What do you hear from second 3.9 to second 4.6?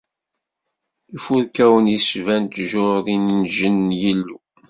Yillu.